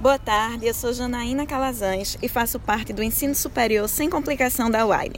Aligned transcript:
Boa 0.00 0.16
tarde, 0.16 0.64
eu 0.64 0.72
sou 0.72 0.92
Janaína 0.92 1.44
Calazans 1.44 2.16
e 2.22 2.28
faço 2.28 2.60
parte 2.60 2.92
do 2.92 3.02
ensino 3.02 3.34
superior 3.34 3.88
sem 3.88 4.08
complicação 4.08 4.70
da 4.70 4.86
UAIL. 4.86 5.14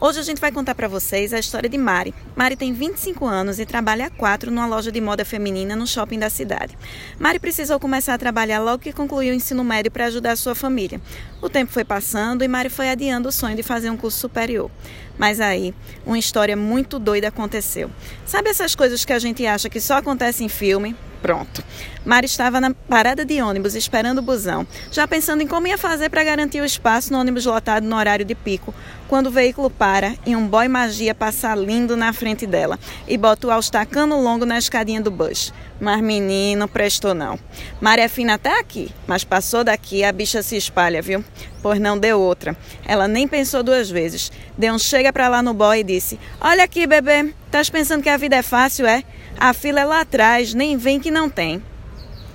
Hoje 0.00 0.18
a 0.18 0.22
gente 0.22 0.40
vai 0.40 0.50
contar 0.50 0.74
para 0.74 0.88
vocês 0.88 1.34
a 1.34 1.38
história 1.38 1.68
de 1.68 1.76
Mari. 1.76 2.14
Mari 2.34 2.56
tem 2.56 2.72
25 2.72 3.26
anos 3.26 3.58
e 3.58 3.66
trabalha 3.66 4.06
há 4.06 4.10
4 4.10 4.50
numa 4.50 4.66
loja 4.66 4.90
de 4.90 4.98
moda 4.98 5.26
feminina 5.26 5.76
no 5.76 5.86
shopping 5.86 6.18
da 6.18 6.30
cidade. 6.30 6.74
Mari 7.18 7.38
precisou 7.38 7.78
começar 7.78 8.14
a 8.14 8.18
trabalhar 8.18 8.60
logo 8.60 8.78
que 8.78 8.94
concluiu 8.94 9.30
o 9.30 9.36
ensino 9.36 9.62
médio 9.62 9.92
para 9.92 10.06
ajudar 10.06 10.36
sua 10.36 10.54
família. 10.54 11.02
O 11.42 11.50
tempo 11.50 11.70
foi 11.70 11.84
passando 11.84 12.42
e 12.42 12.48
Mari 12.48 12.70
foi 12.70 12.88
adiando 12.88 13.28
o 13.28 13.32
sonho 13.32 13.56
de 13.56 13.62
fazer 13.62 13.90
um 13.90 13.96
curso 13.96 14.18
superior. 14.18 14.70
Mas 15.18 15.38
aí, 15.38 15.74
uma 16.06 16.18
história 16.18 16.56
muito 16.56 16.98
doida 16.98 17.28
aconteceu. 17.28 17.90
Sabe 18.24 18.48
essas 18.48 18.74
coisas 18.74 19.04
que 19.04 19.12
a 19.12 19.18
gente 19.18 19.46
acha 19.46 19.68
que 19.68 19.82
só 19.82 19.98
acontecem 19.98 20.46
em 20.46 20.48
filme? 20.48 20.96
Pronto. 21.24 21.64
Mari 22.04 22.26
estava 22.26 22.60
na 22.60 22.74
parada 22.74 23.24
de 23.24 23.40
ônibus 23.40 23.74
esperando 23.74 24.18
o 24.18 24.22
busão, 24.22 24.66
já 24.92 25.08
pensando 25.08 25.42
em 25.42 25.46
como 25.46 25.66
ia 25.66 25.78
fazer 25.78 26.10
para 26.10 26.22
garantir 26.22 26.60
o 26.60 26.66
espaço 26.66 27.10
no 27.10 27.18
ônibus 27.18 27.46
lotado 27.46 27.84
no 27.86 27.96
horário 27.96 28.26
de 28.26 28.34
pico, 28.34 28.74
quando 29.08 29.28
o 29.28 29.30
veículo 29.30 29.70
para 29.70 30.14
e 30.26 30.36
um 30.36 30.46
boy 30.46 30.68
magia 30.68 31.14
passa 31.14 31.54
lindo 31.54 31.96
na 31.96 32.12
frente 32.12 32.46
dela 32.46 32.78
e 33.08 33.16
bota 33.16 33.46
o 33.46 33.50
alstacano 33.50 34.20
longo 34.20 34.44
na 34.44 34.58
escadinha 34.58 35.00
do 35.00 35.10
bus. 35.10 35.50
Mas 35.80 36.00
menino, 36.00 36.68
prestou 36.68 37.14
não. 37.14 37.38
Mari 37.80 38.02
é 38.02 38.08
fina 38.08 38.34
até 38.34 38.60
aqui, 38.60 38.90
mas 39.06 39.24
passou 39.24 39.64
daqui 39.64 40.04
a 40.04 40.12
bicha 40.12 40.42
se 40.42 40.56
espalha, 40.56 41.02
viu? 41.02 41.24
Pois 41.62 41.80
não 41.80 41.98
deu 41.98 42.20
outra. 42.20 42.56
Ela 42.86 43.08
nem 43.08 43.26
pensou 43.26 43.62
duas 43.62 43.90
vezes. 43.90 44.30
Deu 44.56 44.72
um 44.72 44.78
chega 44.78 45.12
pra 45.12 45.28
lá 45.28 45.42
no 45.42 45.52
boy 45.52 45.80
e 45.80 45.84
disse: 45.84 46.18
Olha 46.40 46.64
aqui, 46.64 46.86
bebê, 46.86 47.34
estás 47.46 47.68
pensando 47.68 48.02
que 48.02 48.08
a 48.08 48.16
vida 48.16 48.36
é 48.36 48.42
fácil, 48.42 48.86
é? 48.86 49.02
A 49.38 49.52
fila 49.52 49.80
é 49.80 49.84
lá 49.84 50.00
atrás, 50.00 50.54
nem 50.54 50.76
vem 50.76 51.00
que 51.00 51.10
não 51.10 51.28
tem. 51.28 51.62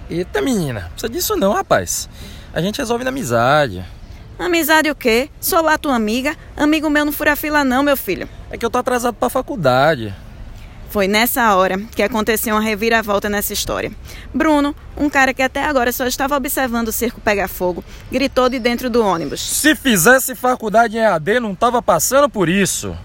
Eita, 0.09 0.41
menina, 0.41 0.89
precisa 0.91 1.09
disso 1.09 1.35
não, 1.35 1.53
rapaz. 1.53 2.09
A 2.53 2.61
gente 2.61 2.79
resolve 2.79 3.03
na 3.03 3.09
amizade. 3.09 3.85
Amizade 4.37 4.89
o 4.89 4.95
quê? 4.95 5.29
Sou 5.39 5.61
lá 5.61 5.77
tua 5.77 5.95
amiga. 5.95 6.35
Amigo 6.57 6.89
meu 6.89 7.05
não 7.05 7.11
fura 7.11 7.35
fila 7.35 7.63
não, 7.63 7.83
meu 7.83 7.95
filho. 7.95 8.27
É 8.49 8.57
que 8.57 8.65
eu 8.65 8.69
tô 8.69 8.77
atrasado 8.77 9.13
pra 9.13 9.29
faculdade. 9.29 10.15
Foi 10.89 11.07
nessa 11.07 11.55
hora 11.55 11.77
que 11.95 12.01
aconteceu 12.01 12.55
uma 12.55 12.61
reviravolta 12.61 13.29
nessa 13.29 13.53
história. 13.53 13.91
Bruno, 14.33 14.75
um 14.97 15.09
cara 15.09 15.33
que 15.33 15.41
até 15.43 15.63
agora 15.63 15.91
só 15.91 16.07
estava 16.07 16.35
observando 16.35 16.87
o 16.87 16.91
circo 16.91 17.21
pegar 17.21 17.47
fogo, 17.47 17.83
gritou 18.11 18.49
de 18.49 18.59
dentro 18.59 18.89
do 18.89 19.03
ônibus. 19.03 19.39
Se 19.39 19.75
fizesse 19.75 20.35
faculdade 20.35 20.97
em 20.97 21.01
EAD, 21.01 21.39
não 21.39 21.53
tava 21.53 21.81
passando 21.81 22.27
por 22.27 22.49
isso. 22.49 22.97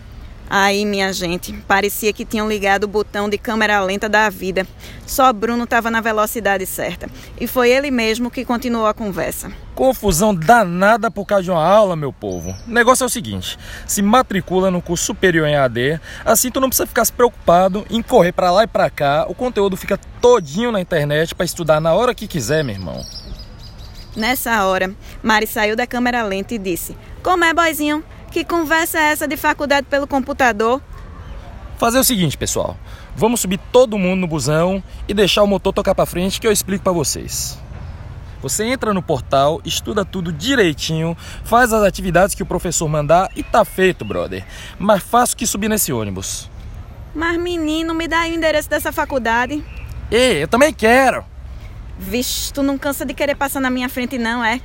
Aí, 0.48 0.84
minha 0.84 1.12
gente, 1.12 1.52
parecia 1.66 2.12
que 2.12 2.24
tinham 2.24 2.48
ligado 2.48 2.84
o 2.84 2.88
botão 2.88 3.28
de 3.28 3.38
câmera 3.38 3.80
lenta 3.80 4.08
da 4.08 4.28
vida. 4.28 4.66
Só 5.06 5.32
Bruno 5.32 5.64
estava 5.64 5.90
na 5.90 6.00
velocidade 6.00 6.66
certa. 6.66 7.08
E 7.40 7.46
foi 7.46 7.70
ele 7.70 7.90
mesmo 7.90 8.30
que 8.30 8.44
continuou 8.44 8.86
a 8.86 8.94
conversa. 8.94 9.50
Confusão 9.74 10.34
danada 10.34 11.10
por 11.10 11.24
causa 11.24 11.44
de 11.44 11.50
uma 11.50 11.64
aula, 11.64 11.96
meu 11.96 12.12
povo. 12.12 12.54
O 12.66 12.70
negócio 12.70 13.02
é 13.04 13.06
o 13.06 13.10
seguinte: 13.10 13.58
se 13.86 14.02
matricula 14.02 14.70
no 14.70 14.80
curso 14.80 15.06
superior 15.06 15.48
em 15.48 15.56
AD, 15.56 16.00
assim 16.24 16.50
tu 16.50 16.60
não 16.60 16.68
precisa 16.68 16.86
ficar 16.86 17.04
se 17.04 17.12
preocupado 17.12 17.84
em 17.90 18.02
correr 18.02 18.32
para 18.32 18.50
lá 18.50 18.64
e 18.64 18.68
para 18.68 18.88
cá. 18.90 19.26
O 19.28 19.34
conteúdo 19.34 19.76
fica 19.76 19.98
todinho 20.20 20.70
na 20.70 20.80
internet 20.80 21.34
para 21.34 21.44
estudar 21.44 21.80
na 21.80 21.92
hora 21.94 22.14
que 22.14 22.28
quiser, 22.28 22.62
meu 22.62 22.74
irmão. 22.74 23.02
Nessa 24.16 24.64
hora, 24.64 24.94
Mari 25.22 25.46
saiu 25.46 25.74
da 25.74 25.86
câmera 25.86 26.22
lenta 26.22 26.54
e 26.54 26.58
disse: 26.58 26.96
Como 27.22 27.44
é, 27.44 27.52
boizinho? 27.52 28.04
Que 28.34 28.44
conversa 28.44 28.98
é 28.98 29.12
essa 29.12 29.28
de 29.28 29.36
faculdade 29.36 29.86
pelo 29.88 30.08
computador? 30.08 30.82
Fazer 31.78 32.00
o 32.00 32.02
seguinte, 32.02 32.36
pessoal. 32.36 32.76
Vamos 33.14 33.38
subir 33.38 33.60
todo 33.70 33.96
mundo 33.96 34.22
no 34.22 34.26
busão 34.26 34.82
e 35.06 35.14
deixar 35.14 35.44
o 35.44 35.46
motor 35.46 35.72
tocar 35.72 35.94
para 35.94 36.04
frente 36.04 36.40
que 36.40 36.46
eu 36.48 36.50
explico 36.50 36.82
para 36.82 36.92
vocês. 36.92 37.56
Você 38.42 38.64
entra 38.64 38.92
no 38.92 39.00
portal, 39.00 39.60
estuda 39.64 40.04
tudo 40.04 40.32
direitinho, 40.32 41.16
faz 41.44 41.72
as 41.72 41.84
atividades 41.84 42.34
que 42.34 42.42
o 42.42 42.46
professor 42.46 42.88
mandar 42.88 43.30
e 43.36 43.44
tá 43.44 43.64
feito, 43.64 44.04
brother. 44.04 44.44
Mais 44.80 45.00
fácil 45.00 45.36
que 45.36 45.46
subir 45.46 45.68
nesse 45.68 45.92
ônibus. 45.92 46.50
Mas 47.14 47.38
menino, 47.38 47.94
me 47.94 48.08
dá 48.08 48.22
aí 48.22 48.32
o 48.32 48.34
endereço 48.34 48.68
dessa 48.68 48.90
faculdade. 48.90 49.64
Ei, 50.10 50.42
eu 50.42 50.48
também 50.48 50.74
quero. 50.74 51.24
Vixe, 51.96 52.52
tu 52.52 52.64
não 52.64 52.76
cansa 52.76 53.06
de 53.06 53.14
querer 53.14 53.36
passar 53.36 53.60
na 53.60 53.70
minha 53.70 53.88
frente 53.88 54.18
não, 54.18 54.44
é? 54.44 54.60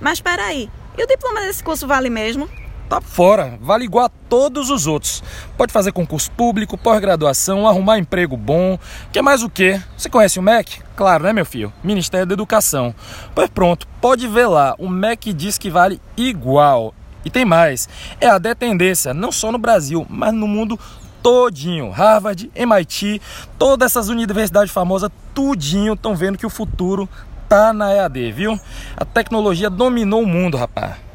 Mas 0.00 0.20
peraí, 0.20 0.68
e 0.98 1.04
o 1.04 1.06
diploma 1.06 1.40
desse 1.42 1.62
curso 1.62 1.86
vale 1.86 2.10
mesmo? 2.10 2.50
Tá 2.90 3.00
fora, 3.00 3.56
vale 3.62 3.84
igual 3.84 4.06
a 4.06 4.10
todos 4.28 4.68
os 4.68 4.88
outros. 4.88 5.22
Pode 5.56 5.72
fazer 5.72 5.92
concurso 5.92 6.28
público, 6.32 6.76
pós-graduação, 6.76 7.68
arrumar 7.68 8.00
emprego 8.00 8.36
bom. 8.36 8.76
Que 9.12 9.22
mais 9.22 9.44
o 9.44 9.48
quê? 9.48 9.80
Você 9.96 10.10
conhece 10.10 10.40
o 10.40 10.42
MEC? 10.42 10.82
Claro, 10.96 11.22
né, 11.22 11.32
meu 11.32 11.46
filho? 11.46 11.72
Ministério 11.84 12.26
da 12.26 12.34
Educação. 12.34 12.92
Pois 13.32 13.48
pronto, 13.48 13.86
pode 14.00 14.26
ver 14.26 14.48
lá. 14.48 14.74
O 14.76 14.88
MEC 14.88 15.32
diz 15.32 15.56
que 15.56 15.70
vale 15.70 16.00
igual. 16.16 16.92
E 17.24 17.30
tem 17.30 17.44
mais. 17.44 17.88
É 18.20 18.26
a 18.26 18.40
tendência, 18.56 19.14
não 19.14 19.30
só 19.30 19.52
no 19.52 19.58
Brasil, 19.58 20.04
mas 20.10 20.34
no 20.34 20.48
mundo 20.48 20.76
todinho. 21.22 21.90
Harvard, 21.90 22.50
MIT, 22.56 23.22
todas 23.56 23.92
essas 23.92 24.08
universidades 24.08 24.72
famosas, 24.72 25.10
tudinho, 25.32 25.92
estão 25.92 26.16
vendo 26.16 26.36
que 26.36 26.46
o 26.46 26.50
futuro 26.50 27.08
tá 27.48 27.72
na 27.72 27.92
EAD, 27.92 28.32
viu? 28.32 28.58
A 28.96 29.04
tecnologia 29.04 29.70
dominou 29.70 30.22
o 30.22 30.26
mundo, 30.26 30.56
rapaz. 30.56 31.09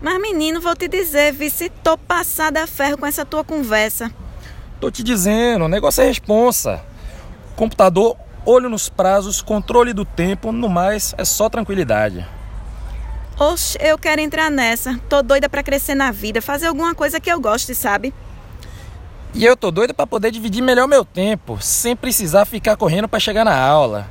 Mas, 0.00 0.20
menino, 0.20 0.60
vou 0.60 0.76
te 0.76 0.86
dizer, 0.86 1.32
vi 1.32 1.50
se 1.50 1.68
tô 1.68 1.98
passada 1.98 2.62
a 2.62 2.66
ferro 2.66 2.96
com 2.96 3.06
essa 3.06 3.24
tua 3.24 3.42
conversa. 3.42 4.10
Tô 4.80 4.90
te 4.90 5.02
dizendo, 5.02 5.64
o 5.64 5.68
negócio 5.68 6.02
é 6.02 6.06
responsa. 6.06 6.80
Computador, 7.56 8.16
olho 8.46 8.68
nos 8.68 8.88
prazos, 8.88 9.42
controle 9.42 9.92
do 9.92 10.04
tempo, 10.04 10.52
no 10.52 10.68
mais 10.68 11.14
é 11.18 11.24
só 11.24 11.48
tranquilidade. 11.48 12.24
Oxe, 13.36 13.76
eu 13.80 13.98
quero 13.98 14.20
entrar 14.20 14.50
nessa. 14.50 14.98
Tô 15.08 15.20
doida 15.22 15.48
para 15.48 15.64
crescer 15.64 15.96
na 15.96 16.12
vida, 16.12 16.40
fazer 16.40 16.66
alguma 16.66 16.94
coisa 16.94 17.20
que 17.20 17.30
eu 17.30 17.40
goste, 17.40 17.74
sabe? 17.74 18.14
E 19.34 19.44
eu 19.44 19.56
tô 19.56 19.70
doida 19.70 19.92
para 19.92 20.06
poder 20.06 20.30
dividir 20.30 20.62
melhor 20.62 20.86
meu 20.86 21.04
tempo, 21.04 21.58
sem 21.60 21.94
precisar 21.94 22.44
ficar 22.44 22.76
correndo 22.76 23.08
para 23.08 23.20
chegar 23.20 23.44
na 23.44 23.56
aula. 23.56 24.08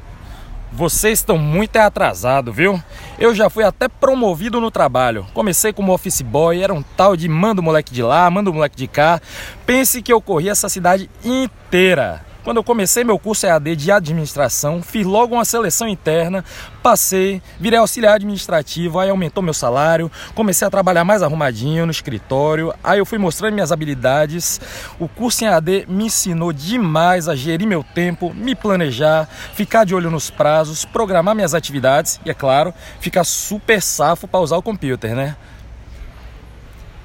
Vocês 0.71 1.19
estão 1.19 1.37
muito 1.37 1.77
atrasados, 1.77 2.55
viu? 2.55 2.81
Eu 3.17 3.33
já 3.33 3.49
fui 3.49 3.63
até 3.63 3.87
promovido 3.87 4.61
no 4.61 4.69
trabalho. 4.69 5.25
Comecei 5.33 5.73
como 5.73 5.93
office 5.93 6.21
boy, 6.21 6.61
era 6.61 6.73
um 6.73 6.83
tal 6.83 7.15
de 7.15 7.27
manda 7.27 7.61
o 7.61 7.63
moleque 7.63 7.93
de 7.93 8.03
lá, 8.03 8.29
manda 8.29 8.49
o 8.49 8.53
moleque 8.53 8.75
de 8.75 8.87
cá. 8.87 9.19
Pense 9.65 10.01
que 10.01 10.11
eu 10.11 10.21
corri 10.21 10.49
essa 10.49 10.69
cidade 10.69 11.09
inteira. 11.23 12.26
Quando 12.47 12.55
eu 12.55 12.63
comecei 12.63 13.03
meu 13.03 13.19
curso 13.19 13.45
EAD 13.45 13.75
de 13.75 13.91
administração, 13.91 14.81
fiz 14.81 15.05
logo 15.05 15.35
uma 15.35 15.43
seleção 15.43 15.85
interna, 15.85 16.45
passei, 16.81 17.41
virei 17.59 17.77
auxiliar 17.77 18.13
administrativo, 18.15 18.99
aí 18.99 19.09
aumentou 19.09 19.43
meu 19.43 19.53
salário, 19.53 20.09
comecei 20.33 20.65
a 20.65 20.71
trabalhar 20.71 21.03
mais 21.03 21.21
arrumadinho 21.21 21.85
no 21.85 21.91
escritório, 21.91 22.73
aí 22.81 22.99
eu 22.99 23.05
fui 23.05 23.17
mostrando 23.17 23.53
minhas 23.53 23.73
habilidades. 23.73 24.61
O 24.97 25.09
curso 25.09 25.43
em 25.43 25.47
EAD 25.47 25.87
me 25.89 26.05
ensinou 26.05 26.53
demais 26.53 27.27
a 27.27 27.35
gerir 27.35 27.67
meu 27.67 27.83
tempo, 27.83 28.33
me 28.33 28.55
planejar, 28.55 29.27
ficar 29.53 29.83
de 29.83 29.93
olho 29.93 30.09
nos 30.09 30.29
prazos, 30.29 30.85
programar 30.85 31.35
minhas 31.35 31.53
atividades 31.53 32.17
e, 32.25 32.29
é 32.29 32.33
claro, 32.33 32.73
ficar 33.01 33.25
super 33.25 33.81
safo 33.81 34.25
para 34.25 34.39
usar 34.39 34.55
o 34.55 34.63
computer, 34.63 35.13
né? 35.13 35.35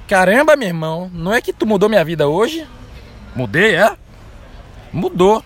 Caramba, 0.07 0.55
meu 0.55 0.69
irmão, 0.69 1.11
não 1.13 1.33
é 1.33 1.41
que 1.41 1.51
tu 1.51 1.65
mudou 1.65 1.89
minha 1.89 2.05
vida 2.05 2.29
hoje? 2.29 2.65
Mudei, 3.35 3.75
é? 3.75 4.02
Mudou. 4.93 5.43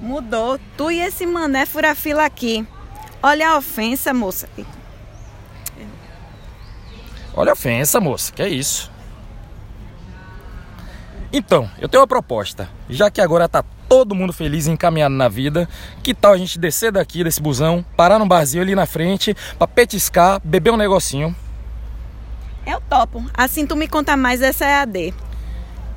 Mudou. 0.00 0.58
Tu 0.76 0.92
e 0.92 1.00
esse 1.00 1.26
mané 1.26 1.66
fura-fila 1.66 2.24
aqui. 2.24 2.66
Olha 3.22 3.50
a 3.50 3.58
ofensa, 3.58 4.14
moça. 4.14 4.48
Olha 7.34 7.50
a 7.50 7.54
ofensa, 7.54 8.00
moça. 8.00 8.32
Que 8.32 8.42
é 8.42 8.48
isso? 8.48 8.92
Então, 11.32 11.68
eu 11.80 11.88
tenho 11.88 12.00
uma 12.00 12.06
proposta. 12.06 12.68
Já 12.88 13.10
que 13.10 13.20
agora 13.20 13.48
tá 13.48 13.64
todo 13.88 14.14
mundo 14.14 14.32
feliz 14.32 14.66
e 14.66 14.70
encaminhado 14.70 15.14
na 15.14 15.28
vida, 15.28 15.68
que 16.02 16.14
tal 16.14 16.32
a 16.32 16.38
gente 16.38 16.58
descer 16.58 16.92
daqui 16.92 17.24
desse 17.24 17.40
busão, 17.40 17.84
parar 17.96 18.20
num 18.20 18.28
barzinho 18.28 18.62
ali 18.62 18.74
na 18.74 18.86
frente, 18.86 19.34
pra 19.58 19.66
petiscar, 19.66 20.40
beber 20.44 20.70
um 20.72 20.76
negocinho? 20.76 21.34
Eu 22.64 22.80
topo. 22.80 23.24
Assim 23.34 23.66
tu 23.66 23.74
me 23.74 23.88
conta 23.88 24.16
mais 24.16 24.42
essa 24.42 24.64
EAD. 24.64 25.12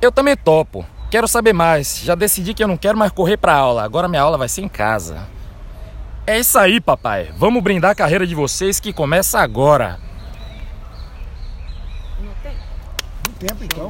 Eu 0.02 0.10
também 0.10 0.36
topo. 0.36 0.84
Quero 1.10 1.26
saber 1.26 1.52
mais. 1.52 2.00
Já 2.00 2.14
decidi 2.14 2.52
que 2.52 2.62
eu 2.62 2.68
não 2.68 2.76
quero 2.76 2.98
mais 2.98 3.12
correr 3.12 3.36
para 3.36 3.54
aula. 3.54 3.82
Agora 3.82 4.08
minha 4.08 4.22
aula 4.22 4.36
vai 4.36 4.48
ser 4.48 4.62
em 4.62 4.68
casa. 4.68 5.26
É 6.26 6.38
isso 6.38 6.58
aí, 6.58 6.80
papai. 6.80 7.32
Vamos 7.36 7.62
brindar 7.62 7.92
a 7.92 7.94
carreira 7.94 8.26
de 8.26 8.34
vocês 8.34 8.78
que 8.78 8.92
começa 8.92 9.38
agora. 9.40 9.98
No 13.26 13.34
tempo, 13.34 13.64
então. 13.64 13.86